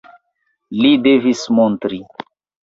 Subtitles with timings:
[0.79, 2.01] Li devis montri.